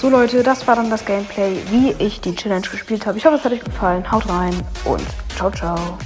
So 0.00 0.08
Leute, 0.08 0.44
das 0.44 0.64
war 0.68 0.76
dann 0.76 0.90
das 0.90 1.04
Gameplay, 1.04 1.56
wie 1.70 1.90
ich 1.98 2.20
die 2.20 2.32
Challenge 2.32 2.68
gespielt 2.68 3.04
habe. 3.04 3.18
Ich 3.18 3.26
hoffe, 3.26 3.34
es 3.34 3.42
hat 3.42 3.50
euch 3.50 3.64
gefallen. 3.64 4.08
Haut 4.08 4.28
rein 4.28 4.54
und 4.84 5.02
ciao, 5.34 5.50
ciao. 5.50 5.98